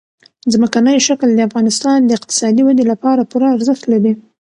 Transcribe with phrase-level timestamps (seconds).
[0.53, 4.13] ځمکنی شکل د افغانستان د اقتصادي ودې لپاره پوره ارزښت لري.